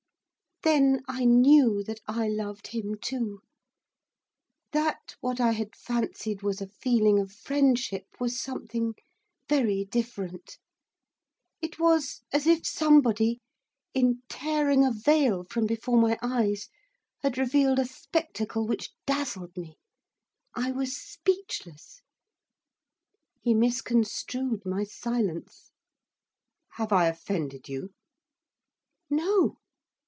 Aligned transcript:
Then 0.63 1.01
I 1.07 1.25
knew 1.25 1.83
that 1.85 2.01
I 2.07 2.27
loved 2.27 2.67
him 2.67 2.93
too. 3.01 3.41
That 4.73 5.15
what 5.19 5.39
I 5.39 5.53
had 5.53 5.75
fancied 5.75 6.43
was 6.43 6.61
a 6.61 6.67
feeling 6.67 7.17
of 7.17 7.31
friendship 7.31 8.05
was 8.19 8.39
something 8.39 8.93
very 9.49 9.85
different. 9.85 10.59
It 11.63 11.79
was 11.79 12.21
as 12.31 12.45
if 12.45 12.63
somebody, 12.67 13.39
in 13.95 14.21
tearing 14.29 14.85
a 14.85 14.91
veil 14.91 15.45
from 15.49 15.65
before 15.65 15.97
my 15.99 16.15
eyes, 16.21 16.69
had 17.23 17.39
revealed 17.39 17.79
a 17.79 17.85
spectacle 17.87 18.67
which 18.67 18.91
dazzled 19.07 19.57
me. 19.57 19.79
I 20.53 20.71
was 20.71 20.95
speechless. 20.95 22.03
He 23.41 23.55
misconstrued 23.55 24.63
my 24.63 24.83
silence. 24.83 25.71
'Have 26.73 26.91
I 26.93 27.07
offended 27.07 27.67
you?' 27.67 27.89
'No. 29.09 29.57